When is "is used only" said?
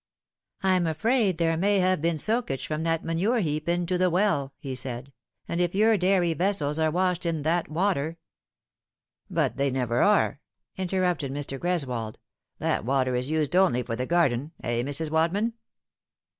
13.15-13.83